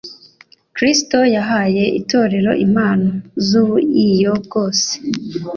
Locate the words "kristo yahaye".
0.75-1.83